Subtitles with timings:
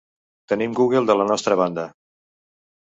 [0.53, 1.87] Tenim Google de la nostra banda.